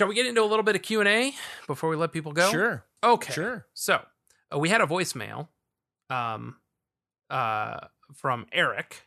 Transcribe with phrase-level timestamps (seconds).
[0.00, 1.34] Shall we get into a little bit of Q and A
[1.66, 2.50] before we let people go?
[2.50, 2.86] Sure.
[3.04, 3.34] Okay.
[3.34, 3.66] Sure.
[3.74, 4.00] So
[4.50, 5.48] uh, we had a voicemail,
[6.08, 6.56] um,
[7.28, 7.80] uh,
[8.14, 9.06] from Eric,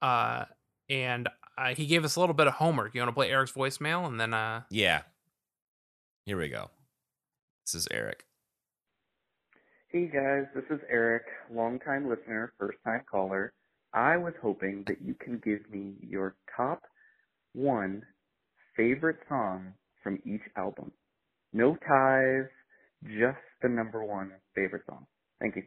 [0.00, 0.44] uh,
[0.88, 2.94] and uh, he gave us a little bit of homework.
[2.94, 5.02] You want to play Eric's voicemail, and then uh, Yeah.
[6.24, 6.70] Here we go.
[7.66, 8.24] This is Eric.
[9.88, 13.52] Hey guys, this is Eric, longtime listener, first time caller.
[13.92, 16.84] I was hoping that you can give me your top
[17.54, 18.04] one
[18.76, 20.92] favorite song from each album.
[21.52, 22.46] No ties,
[23.04, 25.06] just the number one favorite song.
[25.40, 25.62] Thank you.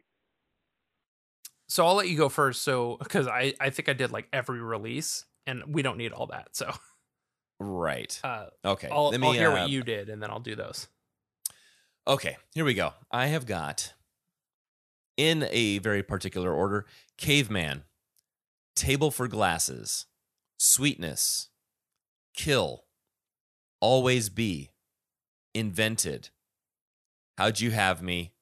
[1.68, 2.62] so I'll let you go first.
[2.62, 6.26] So because I I think I did like every release, and we don't need all
[6.28, 6.48] that.
[6.56, 6.72] So
[7.58, 8.20] Right.
[8.22, 8.88] uh, Okay.
[8.90, 10.88] I'll, Let I'll me hear uh, what you did, and then I'll do those.
[12.06, 12.92] Okay, here we go.
[13.10, 13.94] I have got
[15.16, 16.84] in a very particular order
[17.16, 17.84] Caveman,
[18.76, 20.04] Table for Glasses,
[20.58, 21.48] Sweetness,
[22.34, 22.84] Kill,
[23.80, 24.70] Always Be,
[25.54, 26.30] Invented,
[27.38, 28.32] How'd You Have Me,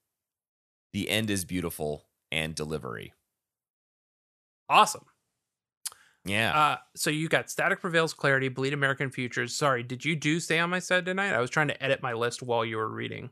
[0.93, 3.13] The End is Beautiful, and Delivery.
[4.69, 5.05] Awesome.
[6.25, 6.57] Yeah.
[6.59, 9.55] Uh, so you got Static Prevails, Clarity, Bleed American Futures.
[9.55, 11.35] Sorry, did you do Stay on My Side tonight?
[11.35, 13.31] I was trying to edit my list while you were reading.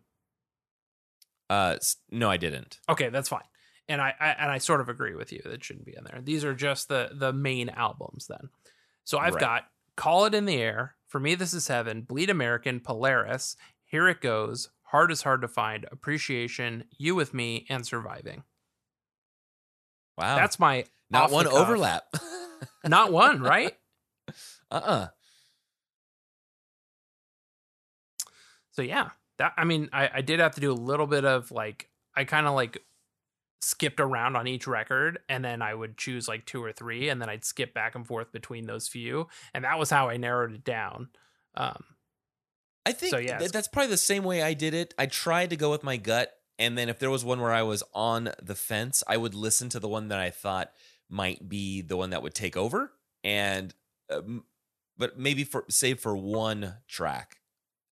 [1.48, 1.76] Uh,
[2.10, 2.80] no, I didn't.
[2.88, 3.44] Okay, that's fine.
[3.88, 6.20] And I, I and I sort of agree with you that shouldn't be in there.
[6.22, 8.48] These are just the the main albums then.
[9.04, 9.40] So I've Right.
[9.40, 9.62] got
[9.96, 10.94] Call It in the Air.
[11.12, 12.00] For me, this is Heaven.
[12.00, 13.54] Bleed American, Polaris.
[13.84, 14.70] Here it goes.
[14.84, 15.84] Heart is hard to find.
[15.92, 16.84] Appreciation.
[16.96, 18.44] You with me and surviving.
[20.16, 20.36] Wow.
[20.36, 22.04] That's my not one overlap.
[22.86, 23.76] Not one, right?
[24.70, 25.06] uh uh
[28.70, 31.50] So yeah, that I mean, I, I did have to do a little bit of
[31.50, 32.82] like I kind of like
[33.62, 37.22] skipped around on each record and then I would choose like two or three and
[37.22, 40.52] then I'd skip back and forth between those few and that was how I narrowed
[40.52, 41.08] it down.
[41.54, 41.84] Um
[42.84, 44.94] I think So, yeah, th- that's probably the same way I did it.
[44.98, 47.62] I tried to go with my gut, and then if there was one where I
[47.62, 50.72] was on the fence, I would listen to the one that I thought
[51.08, 52.92] might be the one that would take over,
[53.22, 53.74] and
[54.10, 54.44] um,
[54.96, 57.38] but maybe for save for one track.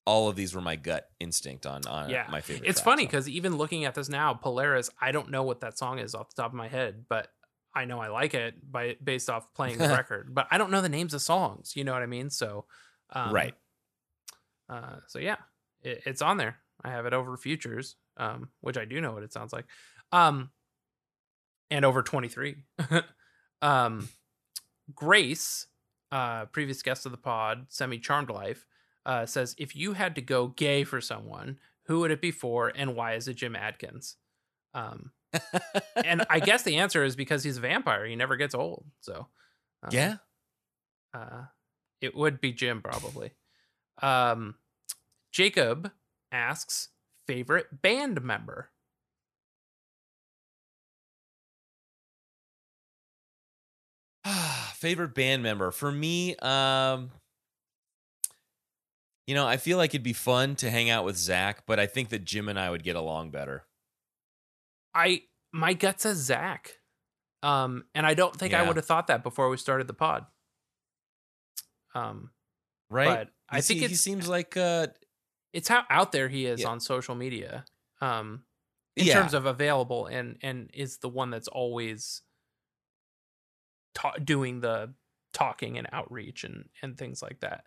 [0.08, 2.28] All of these were my gut instinct on on Yeah.
[2.32, 2.68] my favorite.
[2.68, 3.08] it's track, funny so.
[3.08, 6.30] because even looking at this now, Polaris, I don't know what that song is off
[6.34, 7.28] the top of my head, but
[7.76, 10.82] I know I like it by based off playing the record, but I don't know
[10.82, 11.76] the names of songs.
[11.76, 12.30] You know what I mean?
[12.30, 12.66] So,
[13.12, 13.54] um, right,
[14.70, 15.36] Uh, so yeah,
[15.82, 16.58] it, it's on there.
[16.84, 19.66] I have it over futures, um, which I do know what it sounds like,
[20.12, 20.52] um,
[21.70, 22.56] and over twenty three.
[23.62, 24.08] um,
[24.96, 25.68] Grace,
[26.12, 28.66] uh, previous guest of the pod, semi charmed life,
[29.08, 32.72] uh, says if you had to go gay for someone, who would it be for,
[32.76, 34.18] and why is it Jim Adkins?
[34.74, 35.12] Um,
[36.06, 38.06] and I guess the answer is because he's a vampire.
[38.06, 38.86] He never gets old.
[39.00, 39.28] So
[39.82, 40.18] um, yeah,
[41.14, 41.46] uh,
[42.02, 43.32] it would be Jim probably.
[44.02, 44.56] Um,
[45.32, 45.92] Jacob
[46.32, 46.90] asks
[47.26, 48.70] favorite band member.
[54.76, 56.36] favorite band member for me.
[56.38, 57.12] Um,
[59.28, 61.86] you know, I feel like it'd be fun to hang out with Zach, but I
[61.86, 63.66] think that Jim and I would get along better.
[64.96, 66.80] I my gut says Zach,
[67.44, 70.26] um, and I don't think I would have thought that before we started the pod.
[71.94, 72.32] Um,
[72.90, 73.28] Right?
[73.50, 74.88] I You think see- he seems like uh,
[75.52, 76.70] it's how out there he is Yeah.
[76.70, 77.66] on social media,
[78.00, 78.46] um,
[78.96, 79.14] in Yeah.
[79.16, 82.22] terms of available, and and is the one that's always
[83.94, 84.94] ta- doing the
[85.34, 87.66] talking and outreach and and things like that.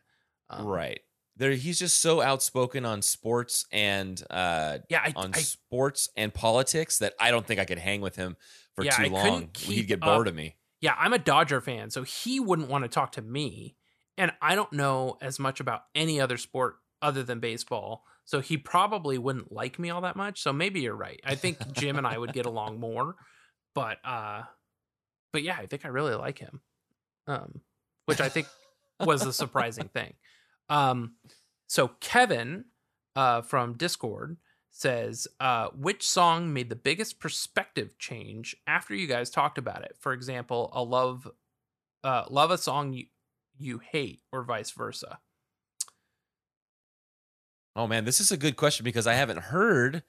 [0.48, 1.04] Um, right.
[1.40, 6.34] There, he's just so outspoken on sports and uh, Yeah, I, on I sports and
[6.34, 8.36] politics that I don't think I could hang with him
[8.74, 9.48] for Yeah, too I long.
[9.56, 10.32] He'd get bored up.
[10.32, 10.56] of me.
[10.82, 13.74] Yeah, I'm a Dodger fan, so he wouldn't want to talk to me.
[14.18, 18.04] And I don't know as much about any other sport other than baseball.
[18.26, 20.42] So he probably wouldn't like me all that much.
[20.42, 21.20] So maybe you're right.
[21.24, 23.16] I think Jim and I would get along more.
[23.74, 24.42] But uh
[25.32, 26.60] but yeah, I think I really like him.
[27.26, 27.62] Um
[28.04, 28.46] which I think
[29.00, 30.14] was the surprising thing.
[30.70, 31.16] Um
[31.66, 32.64] so Kevin
[33.16, 34.38] uh from Discord
[34.70, 39.96] says uh which song made the biggest perspective change after you guys talked about it
[39.98, 41.28] for example a love
[42.04, 43.06] uh love a song you
[43.58, 45.18] you hate or vice versa
[47.76, 50.02] Oh man, this is a good question because I haven't heard,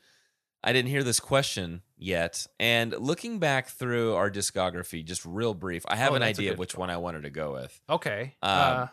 [0.63, 2.47] I didn't hear this question yet.
[2.59, 6.75] And looking back through our discography, just real brief, I have Oh, an idea which
[6.75, 6.87] one.
[6.87, 7.79] one I wanted to go with.
[7.89, 8.87] okay Um, uh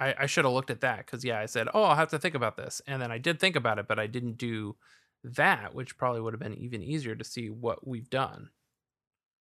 [0.00, 2.18] i i should have looked at that because yeah i said oh i'll have to
[2.18, 4.76] think about this and then i did think about it but i didn't do
[5.24, 8.50] that which probably would have been even easier to see what we've done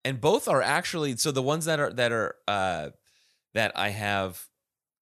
[0.06, 2.90] and both are actually so the ones that are that are uh
[3.54, 4.48] that I have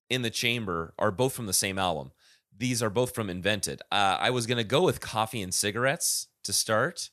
[0.10, 2.12] in the chamber are both from the same album.
[2.58, 3.82] these are both from Invented.
[3.92, 7.10] Uh, I was going to go with Coffee and Cigarettes to start.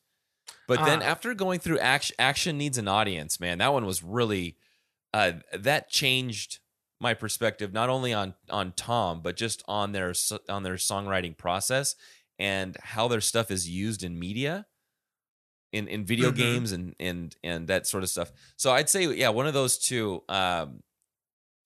[0.69, 1.07] But then Ah.
[1.07, 4.57] after going through action, action needs an audience, man, that one was really
[5.13, 6.61] uh, that changed
[7.03, 10.15] my perspective not only on on Tom but just on their
[10.49, 11.95] on their songwriting process
[12.39, 14.67] and how their stuff is used in media
[15.73, 16.37] in in video Mhm.
[16.37, 18.31] games and and and that sort of stuff.
[18.57, 20.83] So I'd say yeah, one of those two um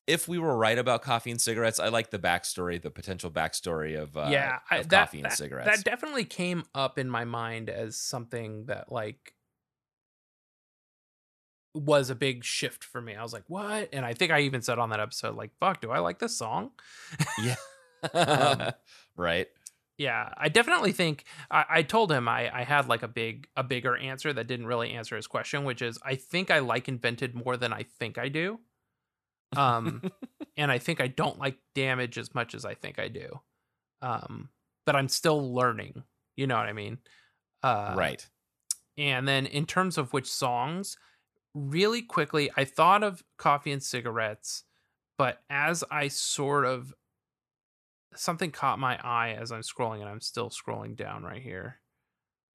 [0.06, 4.00] if we were right about coffee and cigarettes, I like the backstory, the potential backstory
[4.00, 5.68] of uh, yeah, I, of that, coffee and that- cigarettes.
[5.68, 9.34] That definitely came up in my mind as something that like
[11.76, 13.14] was a big shift for me.
[13.14, 15.80] I was like, "What?" And I think I even said on that episode, like, "Fuck,
[15.80, 16.70] do I like this song?"
[17.42, 17.56] yeah,
[18.14, 18.72] Um,
[19.16, 19.48] right.
[19.98, 23.64] Yeah, I definitely think I, I told him I, I had like a big a
[23.64, 27.34] bigger answer that didn't really answer his question, which is I think I like invented
[27.34, 28.60] more than I think I do.
[29.56, 30.02] Um
[30.56, 33.40] and I think I don't like damage as much as I think I do.
[34.02, 34.50] Um
[34.84, 36.02] but I'm still learning.
[36.36, 36.98] You know what I mean?
[37.62, 38.26] Uh right.
[38.98, 40.96] and then in terms of which songs,
[41.56, 44.64] really quickly, I thought of coffee and cigarettes,
[45.16, 46.92] but as I sort of
[48.14, 51.80] something caught my eye as I'm scrolling and I'm still scrolling down right here.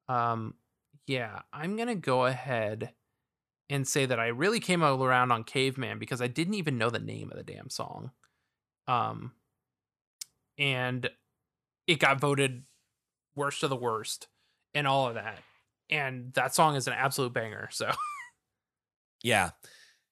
[0.08, 0.54] Um
[1.08, 2.94] yeah, I'm to go ahead
[3.70, 7.00] and say that I really came around on Caveman because I didn't even know the
[7.00, 8.12] name of the damn song.
[8.88, 9.32] Um
[10.60, 11.10] and
[11.88, 12.64] it got voted
[13.36, 14.28] worst of the worst
[14.76, 15.40] and all of that
[15.90, 17.68] and that song is an absolute banger.
[17.72, 17.92] So
[19.24, 19.52] Yeah.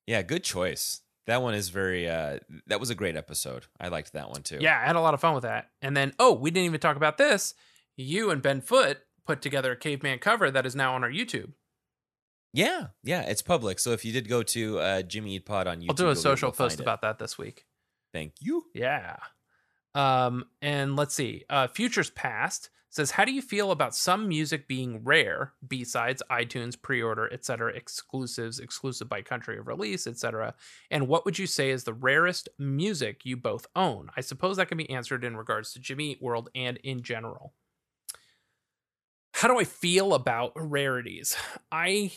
[0.07, 1.01] Yeah, good choice.
[1.27, 3.67] That one is very uh that was a great episode.
[3.79, 4.57] I liked that one too.
[4.59, 5.69] yeah, I had a lot of fun with that.
[5.81, 7.53] And then oh, we didn't even talk about this.
[7.95, 11.51] You and Ben Foot put together a caveman cover that is now on our YouTube.
[12.51, 13.77] Yeah, yeah, it's public.
[13.77, 16.15] So if you did go to uh Jimmy Eat Pod on YouTube, I'll do a
[16.15, 17.65] social post about that this week.
[18.11, 18.63] Thank you.
[18.73, 19.17] Yeah.
[19.93, 21.45] Um, and let's see.
[21.49, 25.53] Uh, Futures Past says, "How do you feel about some music being rare?
[25.67, 30.55] B-sides, iTunes, pre-order, etc., exclusives, exclusive by country of release, etc.
[30.89, 34.09] And what would you say is the rarest music you both own?
[34.17, 37.53] I suppose that can be answered in regards to Jimmy Eat World and in general.
[39.33, 41.37] How do I feel about rarities?
[41.71, 42.11] I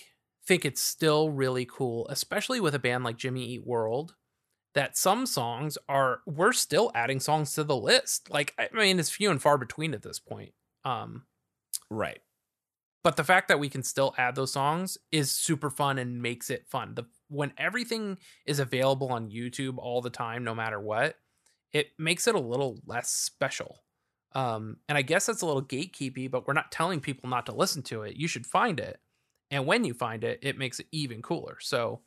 [0.45, 4.15] think it's still really cool, especially with a band like Jimmy Eat World."
[4.75, 8.31] that some songs are we're still adding songs to the list.
[8.31, 10.55] Like I mean it's few and far between at this point.
[10.85, 11.27] Um
[11.91, 12.21] Right.
[13.05, 16.51] but the fact that we can still add those songs is super fun and makes
[16.51, 16.95] it fun.
[16.95, 21.17] The when everything is available on YouTube all the time no matter what,
[21.73, 23.83] it makes it a little less special.
[24.35, 27.55] Um and I guess that's a little gatekeepy, but we're not telling people not to
[27.55, 28.17] listen to it.
[28.17, 29.01] You should find it.
[29.51, 31.59] And when you find it, it makes it even cooler.
[31.61, 32.03] So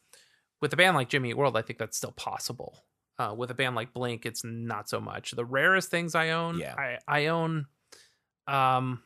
[0.62, 2.86] with a band like Jimmy Eat World, I think that's still possible.
[3.20, 5.32] Uh, with a band like Blink, it's not so much.
[5.32, 6.76] The rarest things I own, Yeah.
[6.78, 7.68] I, I own,
[8.48, 9.04] um,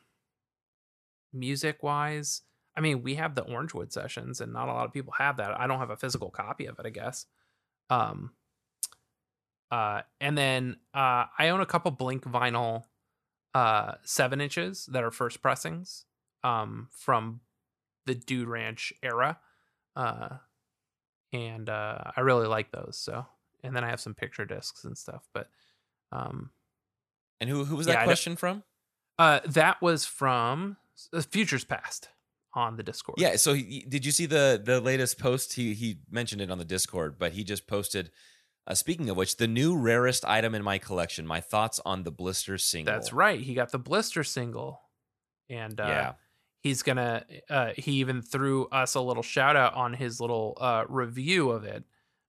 [1.32, 2.42] music wise.
[2.76, 5.58] I mean, we have the Orangewood sessions, and not a lot of people have that.
[5.58, 7.26] I don't have a physical copy of it, I guess.
[7.90, 8.32] Um,
[9.70, 12.84] uh, and then uh, I own a couple Blink vinyl,
[13.54, 16.06] uh, seven inches that are first pressings,
[16.44, 17.40] um, from
[18.06, 19.38] the Dude Ranch era.
[19.96, 20.38] Uh,
[21.32, 22.98] and uh, I really like those.
[22.98, 23.26] So,
[23.62, 25.28] and then I have some picture discs and stuff.
[25.32, 25.48] But
[26.12, 26.50] um,
[27.40, 28.64] And who who was Yeah, that I question from?
[29.20, 30.76] Uh, that was from
[31.12, 32.08] uh, Futures Past
[32.54, 33.18] on the Discord.
[33.18, 35.52] Yeah, so he, did you see the the latest post?
[35.52, 38.10] He he mentioned it on the Discord, but he just posted.
[38.66, 41.26] Uh, speaking of which, the new rarest item in my collection.
[41.26, 42.92] My thoughts on the blister single.
[42.92, 43.40] that's right.
[43.40, 44.80] He got the Blister single,
[45.48, 46.12] and uh, Yeah,
[46.62, 47.24] he's gonna.
[47.48, 51.64] Uh, he even threw us a little shout out on his little uh, review of
[51.64, 51.84] it.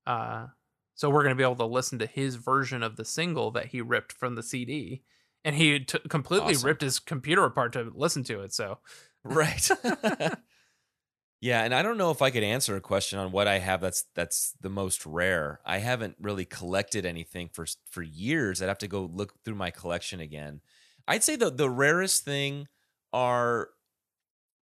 [0.05, 0.47] Uh,
[0.95, 3.81] so we're gonna be able to listen to his version of the single that he
[3.81, 5.03] ripped from the CD,
[5.43, 6.67] and he t- completely Awesome.
[6.67, 8.53] ripped his computer apart to listen to it.
[8.53, 8.79] So
[9.23, 9.69] right.
[11.41, 13.81] yeah, and I don't know if I could answer a question on what I have
[13.81, 15.59] that's that's the most rare.
[15.65, 18.61] I haven't really collected anything for for years.
[18.61, 20.61] I'd have to go look through my collection again.
[21.07, 22.67] I'd say the the rarest thing
[23.13, 23.69] are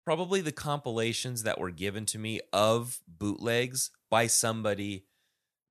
[0.05, 5.05] probably the compilations that were given to me of bootlegs by somebody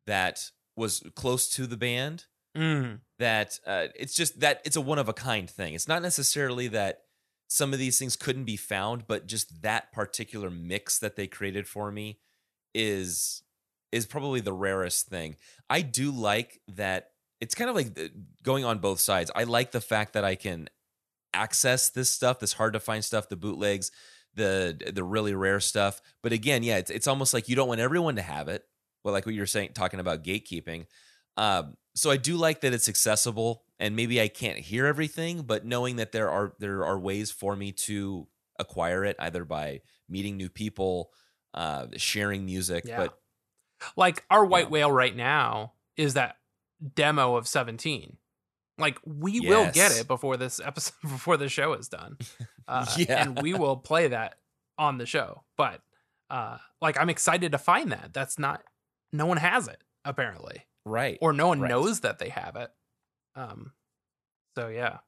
[0.06, 2.24] that was close to the band
[2.56, 5.74] mm, that uh, it's just that it's a one of a kind thing.
[5.74, 7.02] It's not necessarily that
[7.48, 11.66] some of these things couldn't be found, but just that particular mix that they created
[11.66, 12.18] for me
[12.74, 13.42] is
[13.92, 15.36] is probably the rarest thing.
[15.70, 19.30] I do like that it's kind of like going on both sides.
[19.34, 20.68] I like the fact that I can
[21.32, 23.90] access this stuff, this hard to find stuff, the bootlegs,
[24.34, 26.00] the the really rare stuff.
[26.22, 28.64] But again, yeah, it's it's almost like you don't want everyone to have it.
[29.02, 30.86] Well, like what you're saying, talking about gatekeeping.
[31.36, 35.64] Um, so I do like that it's accessible and maybe I can't hear everything, but
[35.64, 38.26] knowing that there are there are ways for me to
[38.58, 41.10] acquire it either by meeting new people,
[41.54, 42.84] uh, sharing music.
[42.86, 42.96] Yeah.
[42.98, 43.18] But
[43.96, 44.70] Like our white Yeah.
[44.70, 46.36] whale right now is that
[46.94, 48.16] demo of 17.
[48.78, 52.16] Like we will get it before this episode before the show is done.
[52.66, 53.22] Uh, Yeah.
[53.24, 54.36] and we will play that
[54.78, 55.44] on the show.
[55.58, 55.82] But
[56.30, 58.14] uh like I'm excited to find that.
[58.14, 58.62] That's not
[59.12, 60.64] no one has it apparently.
[60.84, 61.68] Right, Or no one Right.
[61.68, 62.70] knows that they have it.
[63.34, 63.72] Um
[64.56, 64.98] so yeah.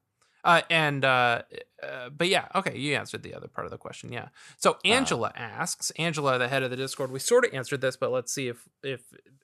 [0.43, 1.41] Uh, and uh,
[1.83, 4.13] uh, but yeah, okay, you answered the other part of the question.
[4.13, 4.29] Yeah.
[4.57, 8.11] So Angela asks, Angela, the head of the Discord, we sort of answered this, but
[8.11, 9.01] let's see if if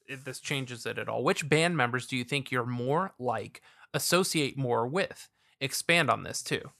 [0.08, 1.22] if this changes it at all.
[1.24, 3.62] Which band members do you think you're more like,
[3.94, 5.28] associate more with?
[5.60, 6.72] Expand on this too.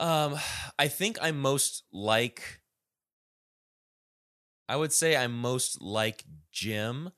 [0.00, 0.36] Um,
[0.78, 2.59] I think I'm most like.
[4.70, 7.10] I would say I'm most like Jim,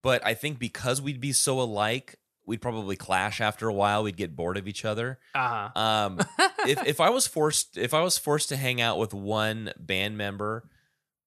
[0.00, 2.14] but I think because we'd be so alike,
[2.46, 4.04] we'd probably clash after a while.
[4.04, 5.18] We'd get bored of each other.
[5.34, 6.20] Uh Um,
[6.68, 10.16] if if I was forced if I was forced to hang out with one band
[10.16, 10.70] member,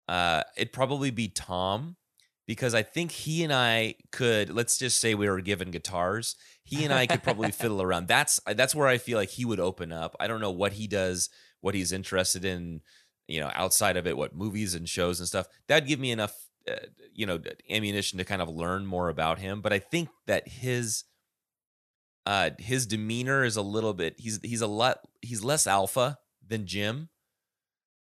[0.07, 1.97] uh, it'd probably be Tom
[2.45, 6.37] because I think he and I could let's just say we were given guitars.
[6.63, 8.07] He and I could probably fiddle around.
[8.07, 10.15] That's that's where I feel like he would open up.
[10.17, 12.81] I don't know what he does, what he's interested in,
[13.27, 15.47] you know, outside of it, what movies and shows and stuff.
[15.67, 16.33] That'd give me enough,
[16.69, 16.75] uh,
[17.13, 19.61] you know, ammunition to kind of learn more about him.
[19.61, 21.03] But I think that his
[22.25, 26.65] uh his demeanor is a little bit he's he's a lot he's less alpha than
[26.65, 27.09] Jim.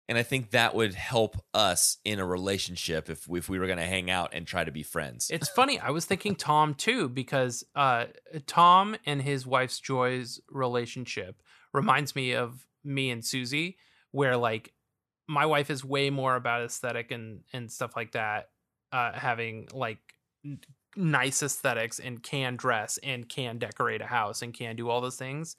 [0.09, 3.79] And I think that would help us in a relationship if if we were going
[3.79, 5.29] to hang out and try to be friends.
[5.29, 5.79] It's funny.
[5.79, 8.05] I was thinking Tom too because uh,
[8.45, 11.41] Tom and his wife's Joy's relationship
[11.73, 13.77] reminds me of me and Susie,
[14.11, 14.73] where like
[15.27, 18.49] my wife is way more about aesthetic and and stuff like that,
[18.91, 19.99] uh, having like
[20.95, 25.17] nice aesthetics and can dress and can decorate a house and can do all those
[25.17, 25.55] things,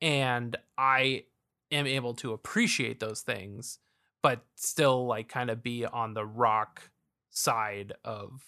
[0.00, 1.24] and I
[1.70, 3.78] am able to appreciate those things,
[4.22, 6.90] but still like kind of be on the rock
[7.30, 8.42] side of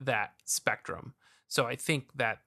[0.00, 1.14] that spectrum.
[1.48, 2.38] So I think that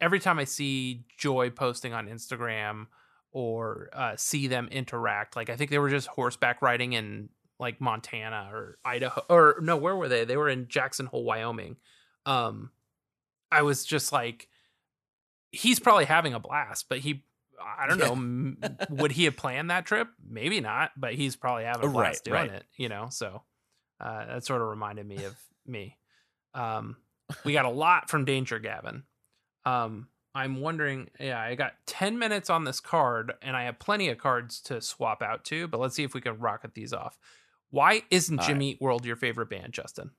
[0.00, 2.86] every time I see Joy posting on Instagram
[3.32, 7.80] or uh, see them interact, like I think they were just horseback riding in like
[7.80, 10.24] Montana or Idaho, or no, where were they?
[10.24, 11.76] They were in Jackson Hole, Wyoming.
[12.26, 12.70] Um,
[13.50, 14.48] I was just like,
[15.50, 17.24] he's probably having a blast, but he.
[17.78, 18.76] I don't know.
[18.90, 20.08] would he have planned that trip?
[20.28, 22.50] Maybe not, but he's probably having a Right, blast doing right.
[22.50, 22.64] it.
[22.76, 23.42] You know, so
[24.00, 25.96] uh, that sort of reminded me of me.
[26.54, 26.96] Um,
[27.44, 29.04] we got a lot from Danger Gavin.
[29.64, 34.08] Um, I'm wondering, yeah, I got 10 minutes on this card and I have plenty
[34.08, 37.18] of cards to swap out to, but let's see if we can rocket these off.
[37.70, 40.12] Why isn't All Jimmy Eat World your favorite band, Justin?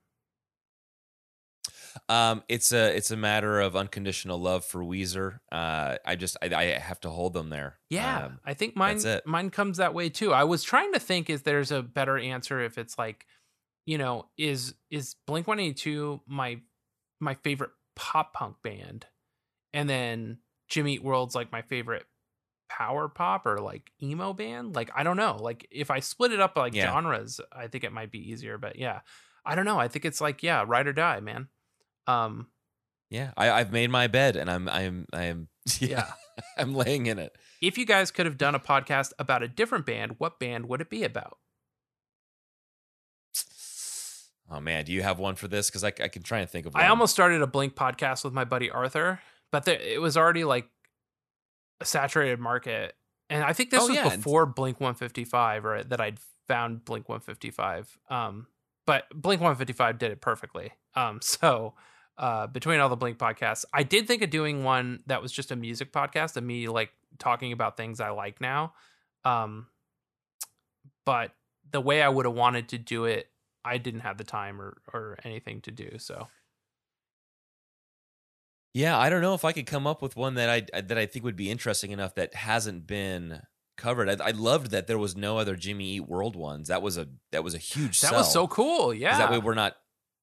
[2.10, 5.40] Um, it's a it's a matter of unconditional love for Weezer.
[5.52, 7.78] Uh, I just I, I have to hold them there.
[7.90, 10.34] Yeah, Um, I think mine mine comes that way too.
[10.34, 13.28] I was trying to think if there's a better answer if it's like,
[13.86, 16.60] you know, is is Blink 182 my
[17.20, 19.06] my favorite pop punk band
[19.74, 20.38] and then
[20.70, 22.06] Jimmy Eat World's like my favorite
[22.70, 24.76] power pop or like emo band?
[24.76, 25.38] Like I don't know.
[25.40, 26.92] Like if I split it up like Yeah.
[26.92, 29.02] genres, I think it might be easier, but yeah.
[29.46, 29.80] I don't know.
[29.80, 31.48] I think it's like yeah, ride or die, man.
[32.08, 32.48] Um
[33.10, 35.48] yeah, I, I've made my bed and I'm I'm I'm
[35.80, 36.12] yeah, yeah.
[36.58, 37.36] I'm laying in it.
[37.62, 40.82] if you guys could have done a podcast about a different band, what band would
[40.82, 41.38] it be about?
[44.50, 45.70] Oh man, do you have one for this?
[45.70, 46.76] Because I, I can try and think of.
[46.76, 49.20] I almost started a Blink podcast with my buddy Arthur,
[49.54, 50.68] but there, it was already like
[51.80, 52.96] a saturated market,
[53.30, 56.18] and I think this Oh, was yeah, before Blink 155, or that I'd
[56.48, 58.00] found Blink 155.
[58.10, 58.48] Um,
[58.88, 60.72] but Blink 155 did it perfectly.
[60.96, 61.76] Um, so
[62.18, 65.52] uh, between all the Blink podcasts, I did think of doing one that was just
[65.52, 68.74] a music podcast of me like talking about things I like now.
[69.24, 69.68] Um,
[71.06, 71.32] but
[71.72, 73.30] the way I would have wanted to do it,
[73.64, 76.00] I didn't have the time or or anything to do.
[76.00, 76.28] So.
[78.74, 81.06] Yeah, I don't know if I could come up with one that I that I
[81.06, 83.42] think would be interesting enough that hasn't been
[83.78, 84.10] covered.
[84.10, 86.70] I, I loved that there was no other Jimmy Eat World ones.
[86.70, 88.02] That was a that was a huge.
[88.02, 88.94] That was so cool.
[88.94, 89.18] Yeah.
[89.18, 89.76] That way we're not.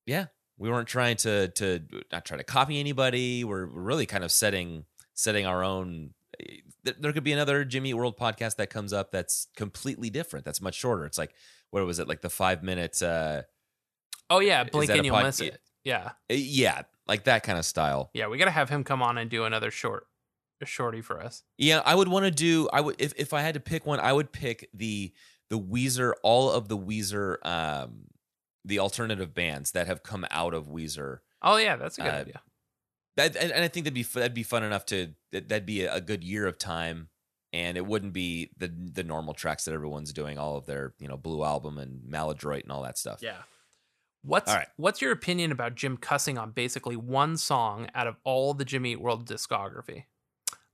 [0.05, 0.27] Yeah,
[0.59, 1.81] we weren't trying to to
[2.11, 3.45] not try to copy anybody.
[3.45, 6.11] We're we're really kind of setting setting our own.
[6.83, 10.45] There could be another Jimmy Eat World podcast that comes up that's completely different.
[10.45, 11.05] That's much shorter.
[11.05, 11.35] It's like
[11.71, 13.01] what was it like the five minute?
[13.01, 13.43] uh
[14.29, 15.61] oh yeah, blink and you'll pod- miss it.
[15.85, 16.13] Yeah.
[16.29, 18.11] Yeah, like that kind of style.
[18.15, 20.07] Yeah, we got to have him come on and do another short
[20.63, 21.43] a shorty for us.
[21.57, 22.69] Yeah, I would want to do.
[22.73, 25.13] I would if if I had to pick one, I would pick the
[25.49, 28.09] the Weezer, all of the Weezer, um,
[28.65, 31.21] the alternative bands that have come out of Weezer.
[31.41, 32.43] Oh yeah, that's a good Uh, idea.
[33.17, 35.85] that, and and I think that'd be that'd be fun enough to that- that'd be
[35.85, 37.09] a good year of time,
[37.55, 41.09] and it wouldn't be the the normal tracks that everyone's doing, all of their you
[41.09, 43.21] know Blue album and Maladroit and all that stuff.
[43.23, 43.39] Yeah.
[44.23, 44.69] What's right.
[44.77, 48.93] what's your opinion about Jim cussing on basically one song out of all the Jimmy
[48.93, 50.05] Eat World discography?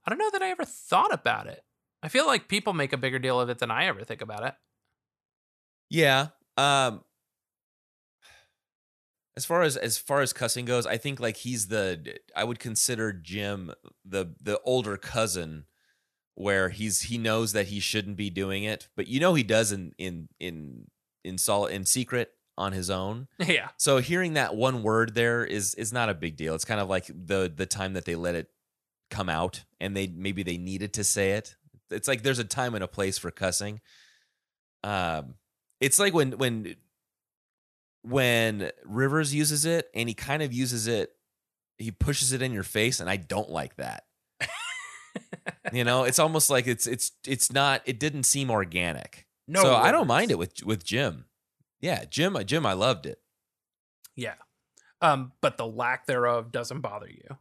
[0.05, 1.63] I don't know that I ever thought about it.
[2.03, 4.45] I feel like people make a bigger deal of it than I ever think about
[4.45, 4.53] it.
[5.89, 6.27] Yeah.
[6.57, 7.03] Um
[9.37, 12.59] as far as as far as cussing goes, I think like he's the I would
[12.59, 13.71] consider Jim
[14.03, 15.65] the the older cousin
[16.35, 19.71] where he's he knows that he shouldn't be doing it, but you know he does
[19.71, 20.87] in in in
[21.23, 23.27] in sol in secret on his own.
[23.39, 23.69] yeah.
[23.77, 26.55] So hearing that one word there is is not a big deal.
[26.55, 28.49] It's kind of like the the time that they let it
[29.09, 31.55] come out and they maybe they needed to say it.
[31.89, 33.81] It's like there's a time and a place for cussing.
[34.83, 35.35] Um
[35.79, 36.75] it's like when when
[38.01, 41.11] when Rivers uses it and he kind of uses it
[41.77, 44.03] he pushes it in your face and I don't like that.
[45.71, 49.25] you know, it's almost like it's it's it's not it didn't seem organic.
[49.47, 49.61] No.
[49.61, 51.25] so I don't mind it with with Jim.
[51.81, 53.19] Yeah, Jim Jim I loved it.
[54.15, 54.35] Yeah.
[55.01, 57.37] Um, but the lack thereof doesn't bother you.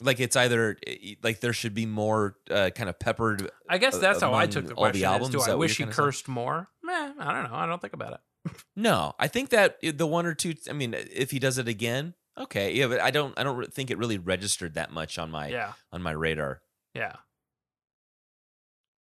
[0.00, 3.96] like it's either eh, like there should be more uh, kind of peppered I guess
[3.98, 5.92] that's how I took the all the albums, is, do is I wish he you're
[5.92, 6.04] saying?
[6.06, 6.68] cursed more?
[6.82, 7.56] Meh, I don't know.
[7.56, 8.20] I don't think about it.
[8.76, 12.12] no i think that the one or two i mean if he does it again
[12.36, 15.48] okay yeah but i don't i don't think it really registered that much on my
[15.48, 15.72] Yeah.
[15.90, 16.60] on my radar
[16.92, 17.14] Yeah.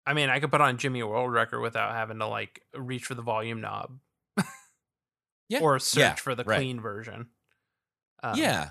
[0.05, 3.15] I mean, I could put on Jimmy World Record without having to like reach for
[3.15, 3.99] the volume knob.
[5.49, 5.59] Yeah.
[5.59, 6.55] Or search Yeah, for the right.
[6.57, 7.27] clean version.
[8.23, 8.69] Um, yeah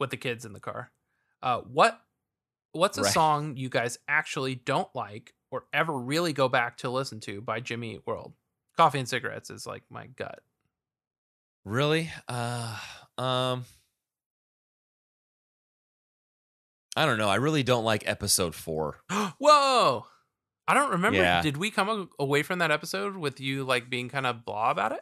[0.00, 0.90] With the kids in the car.
[1.42, 1.98] Uh, what
[2.72, 3.12] What's a Right.
[3.12, 7.60] song you guys actually don't like or ever really go back to listen to by
[7.60, 8.32] Jimmy Eat World?
[8.76, 10.40] Coffee and cigarettes is like my gut.
[11.64, 12.76] really uh
[13.16, 13.64] um
[16.96, 18.98] i don't know i really don't like episode four
[19.38, 20.06] Whoa!
[20.72, 21.18] I don't remember.
[21.18, 21.42] Yeah.
[21.42, 24.92] Did we come away from that episode with you like being kind of blah about
[24.92, 25.00] it?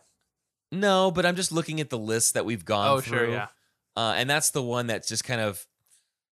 [0.72, 3.46] no but i'm just looking at the list that we've gone oh, through sure, yeah.
[3.96, 5.66] uh, and that's the one that's just kind of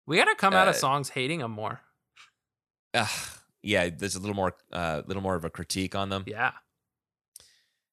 [0.07, 1.81] We got to come out of Uh, songs hating them more.
[2.92, 3.07] uh,
[3.62, 6.53] yeah there's a little more uh little more of a critique on them Yeah.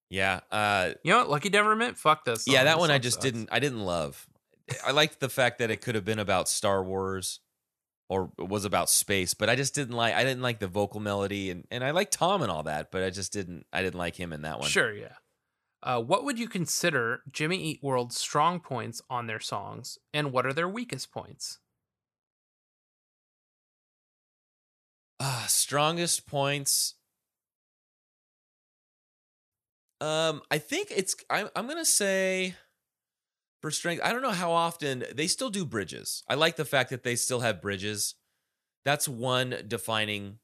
[0.10, 1.30] yeah uh You know what?
[1.30, 1.98] Lucky Denver Mint?
[1.98, 2.46] Fuck this.
[2.46, 3.26] yeah that This one i just sucks.
[3.26, 4.28] didn't i didn't love
[4.86, 7.40] i liked the fact that it could have been about star wars
[8.10, 11.50] or was about space but i just didn't like i didn't like the vocal melody
[11.50, 14.16] and and i like tom and all that but i just didn't i didn't like
[14.16, 15.14] him in that one Sure, yeah.
[15.82, 20.46] Uh, what would you consider Jimmy Eat World's strong points on their songs, and what
[20.46, 21.60] are their weakest points?
[25.20, 26.96] uh, strongest points
[30.02, 32.56] um i think it's i'm, I'm gonna say
[33.64, 36.92] for strength i don't know how often they still do bridges i like the fact
[36.92, 38.14] that they still have bridges
[38.86, 40.38] that's one defining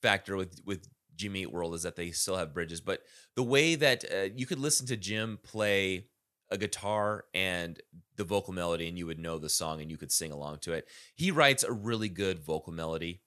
[0.00, 2.80] factor with with Jimmy Eat World is that they still have bridges.
[2.80, 3.02] But
[3.36, 6.06] the way that uh, you could listen to Jim play
[6.50, 7.80] a guitar and
[8.16, 10.72] the vocal melody, and you would know the song and you could sing along to
[10.72, 10.86] it.
[11.14, 13.22] He writes a really good vocal melody.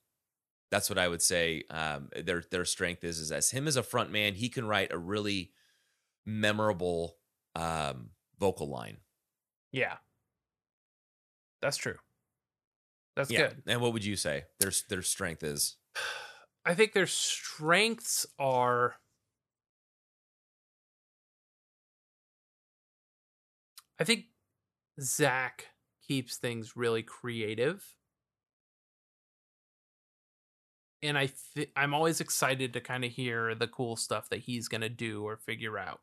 [0.72, 1.64] That's what I would say.
[1.70, 4.92] Um, their their strength is is as him as a front man, he can write
[4.92, 5.52] a really
[6.26, 7.18] memorable
[7.56, 8.98] um, vocal line.
[9.76, 9.98] Yeah.
[11.62, 11.98] That's true.
[13.18, 13.50] That's yeah.
[13.50, 13.64] good.
[13.68, 15.76] And what would you say their their strength is?
[16.66, 18.96] I think their strengths are
[24.00, 24.26] I think
[25.02, 25.68] Zach
[26.08, 27.84] keeps things really creative.
[31.04, 34.70] And I th- I'm always excited to kind of hear the cool stuff that he's
[34.70, 36.00] going to do or figure out.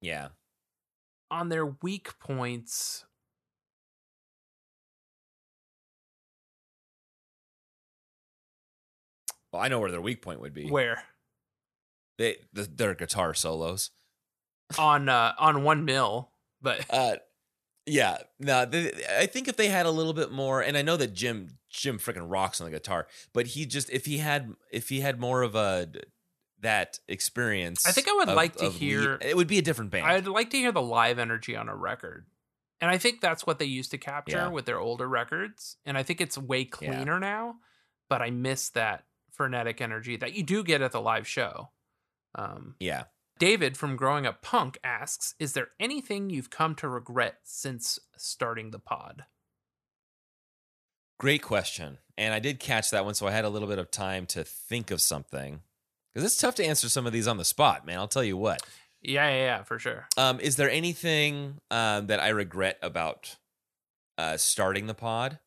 [0.00, 0.28] Yeah.
[1.30, 3.04] On their weak points,
[9.52, 10.68] Well, I know where their weak point would be.
[10.70, 11.02] where
[12.18, 13.90] they the, their guitar solos.
[14.78, 17.16] on uh on 1 mill, but Uh,
[17.86, 20.96] yeah, no, they, I think if they had a little bit more, and I know
[20.96, 24.88] that Jim Jim freaking rocks on the guitar, but he just if he had if
[24.90, 25.88] he had more of a
[26.60, 29.90] that experience, I think I would of- like to hear- it would be a different
[29.90, 30.06] band.
[30.06, 32.26] I'd like to hear the live energy on a record.
[32.80, 34.48] And I think that's what they used to capture Yeah.
[34.48, 35.76] with their older records.
[35.84, 36.64] And I think it's way Yeah.
[36.70, 37.60] cleaner now,
[38.08, 41.72] but I miss that frenetic energy that you do get at the live show.
[42.34, 43.04] Um, yeah,
[43.38, 48.70] David from Growing Up Punk asks Is there anything you've come to regret since starting
[48.70, 49.26] the pod?
[51.18, 53.90] great question, and I did catch that one, so I had a little bit of
[53.90, 55.62] time to think of something
[56.12, 57.98] because it's tough to answer some of these on the spot, man.
[57.98, 58.62] I'll tell you what.
[59.02, 60.08] Yeah, yeah, yeah, for sure.
[60.16, 63.36] Um, is there anything um, that I regret about
[64.20, 65.38] uh, starting the pod.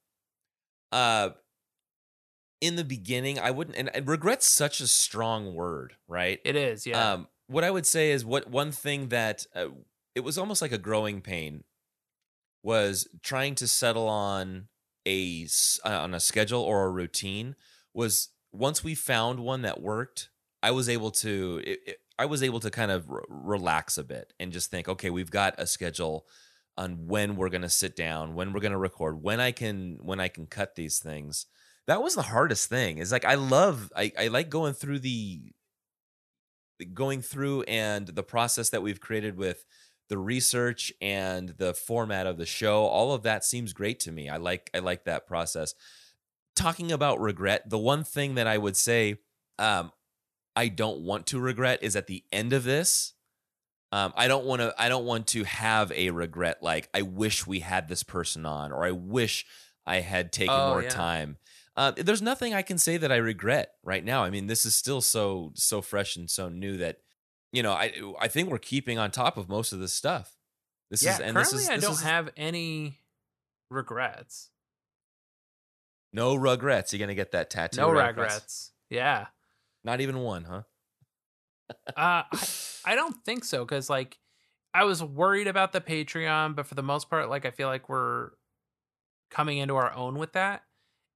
[0.91, 1.29] Uh,
[2.59, 6.39] in the beginning, I wouldn't, and, regret's such a strong word, right?
[6.43, 7.13] It is, yeah.
[7.13, 9.67] Um, what I would say is what one thing that uh,
[10.15, 11.65] it was almost like a growing pain
[12.63, 14.69] was trying to settle on
[15.05, 15.47] a
[15.85, 17.55] uh, on a schedule or a routine
[17.93, 20.29] was once we found one that worked
[20.63, 24.03] i was able to it, it, i was able to kind of r- relax a
[24.03, 26.25] bit and just think okay we've got a schedule
[26.75, 29.99] on when we're going to sit down when we're going to record when i can
[30.01, 31.45] when i can cut these things.
[31.85, 35.53] That was the hardest thing is like i love i, I like going through the
[36.93, 39.65] going through and the process that we've created with
[40.09, 42.83] the research and the format of the show.
[42.85, 44.29] All of that seems great to me.
[44.29, 45.73] I like i like that process.
[46.55, 49.17] Talking about regret the one thing that i would say
[49.59, 49.91] um
[50.55, 53.13] i don't want to regret is at the end of this
[53.91, 57.45] um i don't want to i don't want to have a regret like i wish
[57.47, 59.45] we had this person on or i wish
[59.85, 60.89] i had taken Oh, more yeah.
[60.89, 61.37] time
[61.75, 64.75] uh, there's nothing i can say that i regret right now i mean this is
[64.75, 66.97] still so so fresh and so new that
[67.51, 70.37] you know i i think we're keeping on top of most of this stuff
[70.91, 72.99] this yeah, is and currently this is I this don't is have any
[73.71, 74.49] regrets.
[76.11, 78.71] no regrets you're gonna get that tattoo No across- regrets.
[78.89, 79.25] Yeah.
[79.83, 80.61] Not even one huh?
[81.69, 82.47] Uh, I,
[82.85, 84.17] I don't think so because like
[84.73, 87.89] I was worried about the Patreon, but for the most part, like I feel like
[87.89, 88.31] we're
[89.29, 90.63] coming into our own with that,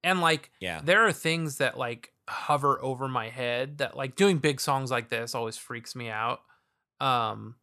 [0.02, 0.80] and like yeah.
[0.82, 5.08] there are things that like hover over my head that like doing big songs like
[5.08, 6.40] this always freaks me out.
[7.00, 7.56] Um,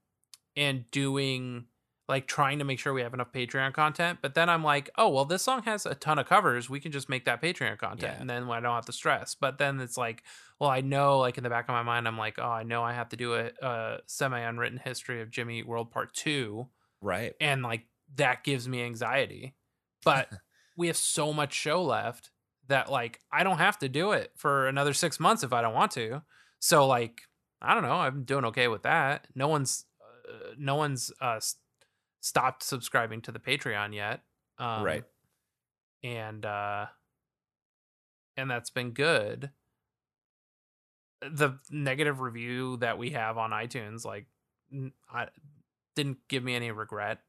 [0.55, 1.65] and doing
[2.07, 5.09] like trying to make sure we have enough Patreon content, but then I'm like, oh
[5.09, 6.69] well, this song has a ton of covers.
[6.69, 8.21] We can just make that Patreon content, Yeah.
[8.21, 9.35] and then I don't have to stress.
[9.35, 10.23] But then it's like,
[10.59, 12.83] well, I know, like in the back of my mind, I'm like, oh, I know
[12.83, 16.67] I have to do a, a semi unwritten history of Jimmy Eat World Part Two,
[17.01, 19.55] right and like that gives me anxiety.
[20.03, 20.29] But
[20.77, 22.29] we have so much show left
[22.67, 25.73] that like I don't have to do it for another six months if I don't
[25.73, 26.21] want to.
[26.59, 27.21] So like
[27.61, 29.27] I don't know, I'm doing okay with that.
[29.33, 29.85] No one's
[30.29, 31.39] uh, no one's uh,
[32.25, 34.21] stopped subscribing to the Patreon yet,
[34.57, 35.03] um, Right.
[36.03, 36.87] And uh,
[38.35, 39.51] and that's been good.
[41.21, 44.27] The negative review that we have on iTunes, like,
[45.11, 45.27] I
[45.95, 47.19] didn't give me any regret.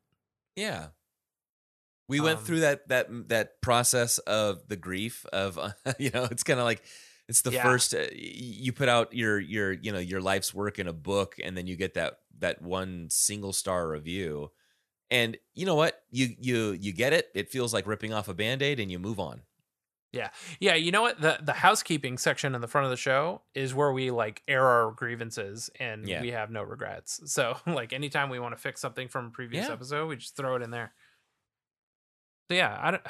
[0.57, 0.89] Yeah.
[2.09, 6.25] We went Um, through that that that process of the grief of uh, you know
[6.31, 6.83] it's kind of like
[7.29, 7.63] it's the Yeah.
[7.63, 11.37] first uh, you put out your your you know your life's work in a book
[11.43, 14.51] and then you get that that one single star review
[15.11, 18.35] and you know what you you you get it it feels like ripping off a
[18.35, 19.43] band-aid and you move on
[20.13, 21.21] Yeah, Yeah, you know what?
[21.21, 24.65] The the housekeeping section in the front of the show is where we like air
[24.67, 26.21] our grievances and Yeah.
[26.23, 27.21] we have no regrets.
[27.33, 29.75] So like anytime we want to fix something from a previous Yeah.
[29.75, 30.95] episode, we just throw it in there.
[32.51, 33.03] So yeah, I don't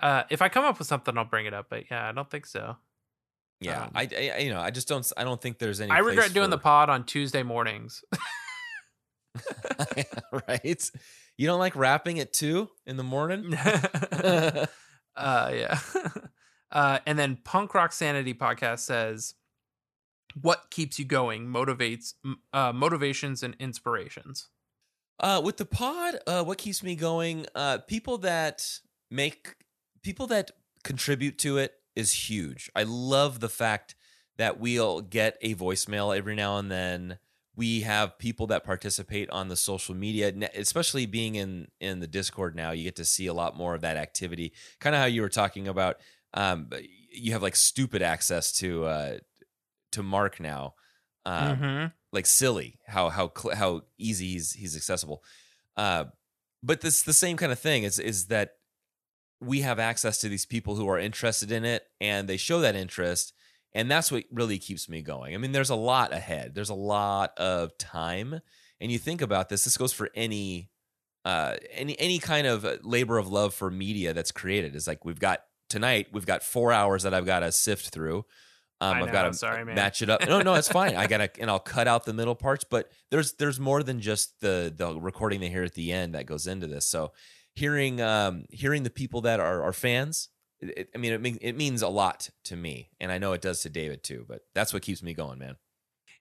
[0.00, 2.30] uh if I come up with something I'll bring it up, but yeah, I don't
[2.30, 2.76] think so.
[3.60, 5.98] yeah Um, I, I you know I just don't I don't think there's any I
[5.98, 8.02] regret doing the pod on Tuesday mornings.
[10.48, 10.90] right
[11.36, 14.66] you don't like rapping at 2 in the morning uh
[15.16, 15.78] yeah.
[16.70, 19.34] uh and then Punk Rock Sanity podcast says
[20.40, 22.14] what keeps you going motivates
[22.52, 24.48] uh motivations and inspirations.
[25.20, 27.46] Uh, with the pod, uh, what keeps me going?
[27.54, 29.54] Uh, people that make
[30.02, 30.50] people that
[30.82, 32.70] contribute to it is huge.
[32.74, 33.94] I love the fact
[34.36, 37.18] that we'll get a voicemail every now and then.
[37.54, 42.56] We have people that participate on the social media, especially being in in the Discord
[42.56, 42.70] now.
[42.72, 44.54] You get to see a lot more of that activity.
[44.80, 45.96] Kind of how you were talking about.
[46.34, 46.70] Um,
[47.10, 49.18] you have like stupid access to uh,
[49.92, 50.74] to Mark now.
[51.24, 51.92] Um, Mhm.
[52.12, 55.24] like silly how how how easy he's he's accessible
[55.78, 56.04] uh
[56.62, 58.52] but this the same kind of thing is is that
[59.40, 62.76] we have access to these people who are interested in it and they show that
[62.76, 63.32] interest
[63.74, 66.74] and that's what really keeps me going i mean there's a lot ahead there's a
[66.74, 68.40] lot of time
[68.80, 70.70] and you think about this this goes for any
[71.24, 75.20] uh any any kind of labor of love for media that's created is like we've
[75.20, 78.24] got tonight we've got four hours that i've got to sift through
[78.82, 80.26] um, I I've got to sorry, match it up.
[80.26, 80.96] No, no, it's fine.
[80.96, 82.64] I gotta, and I'll cut out the middle parts.
[82.64, 86.26] But there's there's more than just the the recording they hear at the end that
[86.26, 86.84] goes into this.
[86.84, 87.12] So
[87.54, 90.30] hearing um hearing the people that are are fans,
[90.62, 93.62] it, I mean, it it means a lot to me, and I know it does
[93.62, 94.24] to David too.
[94.28, 95.56] But that's what keeps me going, man.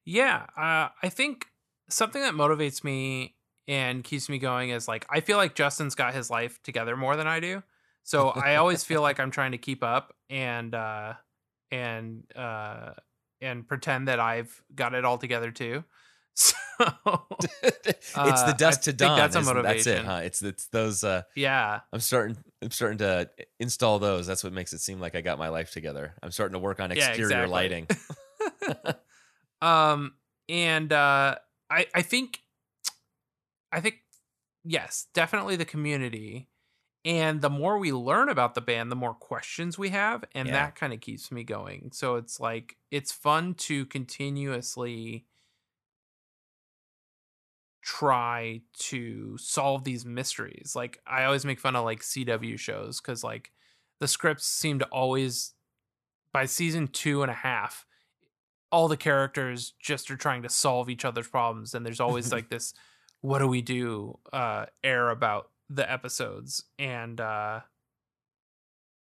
[0.03, 1.45] Yeah, uh, I think
[1.89, 3.35] something that motivates me
[3.67, 7.15] and keeps me going is like I feel like Justin's got his life together more
[7.15, 7.63] than I do.
[8.03, 11.13] So I always feel like I'm trying to keep up and uh
[11.69, 12.93] and uh
[13.41, 15.83] and pretend that I've got it all together too.
[16.41, 16.55] So
[17.63, 19.17] it's Uh, the dust I to dawn.
[19.17, 20.21] that's a isn't- That's it, huh?
[20.23, 21.03] It's it's those.
[21.03, 22.37] Uh, yeah, I'm starting.
[22.61, 24.25] I'm starting to install those.
[24.25, 26.15] That's what makes it seem like I got my life together.
[26.23, 27.51] I'm starting to work on Yeah, exterior exactly.
[27.51, 27.87] lighting.
[29.61, 30.13] um,
[30.49, 31.35] and uh,
[31.69, 32.39] I I think
[33.71, 33.95] I think
[34.63, 36.47] yes, definitely the community.
[37.03, 40.53] And the more we learn about the band, the more questions we have, and Yeah.
[40.53, 41.89] that kind of keeps me going.
[41.93, 45.25] So it's like it's fun to continuously
[47.81, 50.73] try to solve these mysteries.
[50.75, 53.51] Like I always make fun of like CW shows because like
[53.99, 55.53] the scripts seem to always
[56.33, 57.85] by season two and a half,
[58.71, 62.49] all the characters just are trying to solve each other's problems, and there's always like
[62.49, 62.73] this
[63.21, 67.59] what do we do uh air about the episodes and uh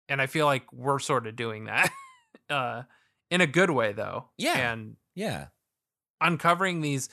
[0.07, 1.91] and I feel like we're sort of doing that
[2.51, 2.83] uh
[3.31, 4.29] in a good way though.
[4.37, 4.73] Yeah.
[4.73, 5.47] And yeah,
[6.21, 7.09] uncovering these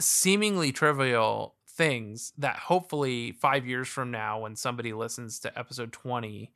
[0.00, 6.52] seemingly trivial things that hopefully five years from now, when somebody listens to episode 20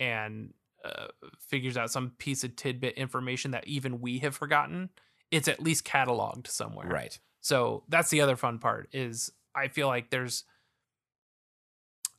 [0.00, 0.52] and
[0.84, 1.06] uh,
[1.38, 4.90] figures out some piece of tidbit information that even we have forgotten,
[5.30, 6.88] it's at least cataloged somewhere.
[6.88, 7.18] right.
[7.40, 10.44] So that's the other fun part is I feel like there's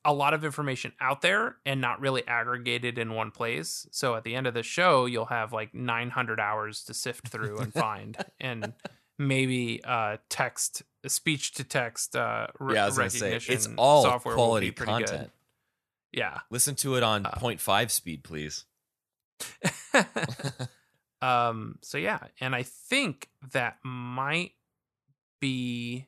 [0.06, 3.88] a lot of information out there and not really aggregated in one place.
[3.92, 7.58] So at the end of the show, you'll have like 900 hours to sift through
[7.58, 8.74] and find and
[9.18, 14.36] maybe uh text speech to text uh re- Yeah, gonna say recognition it's all software
[14.36, 15.10] will quality be content.
[15.24, 15.32] Good.
[16.12, 16.40] Yeah.
[16.50, 18.66] Listen to it on Uh, 0.5 speed, please.
[21.22, 24.52] um so yeah, and I think that might
[25.40, 26.08] be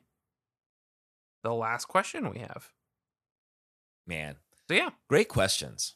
[1.42, 2.70] the last question we have.
[4.06, 4.36] Man,
[4.68, 5.94] So yeah, great questions.